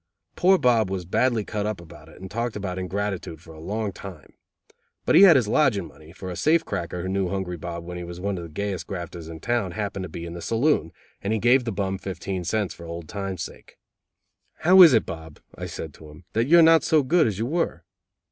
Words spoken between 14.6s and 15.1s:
"How is it,